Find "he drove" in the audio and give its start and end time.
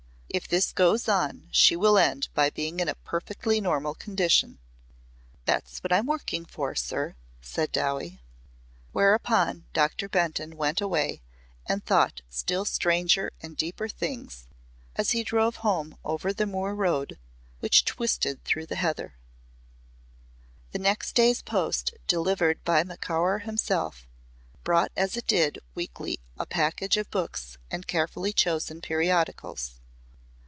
15.11-15.57